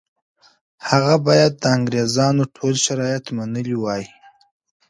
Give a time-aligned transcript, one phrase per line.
[0.89, 4.03] هغه باید د انګریزانو ټول شرایط منلي وای.